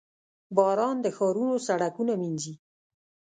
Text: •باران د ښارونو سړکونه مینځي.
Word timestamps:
•باران 0.55 0.95
د 1.01 1.07
ښارونو 1.17 1.55
سړکونه 1.67 2.13
مینځي. 2.21 2.53